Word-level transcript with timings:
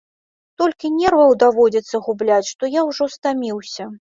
Столькі 0.53 0.89
нерваў 1.01 1.35
даводзіцца 1.45 1.95
губляць, 2.07 2.51
што 2.53 2.73
я 2.81 2.89
ўжо 2.91 3.11
стаміўся. 3.19 3.83